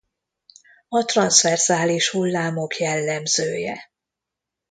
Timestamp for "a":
0.89-1.03